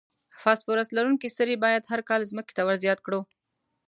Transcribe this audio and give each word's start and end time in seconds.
فاسفورس 0.41 0.87
لرونکي 0.97 1.29
سرې 1.37 1.55
باید 1.63 1.83
هر 1.91 2.01
کال 2.09 2.21
ځمکې 2.31 2.53
ته 2.57 2.61
ور 2.67 2.75
زیات 2.83 2.99
کړو. 3.05 3.19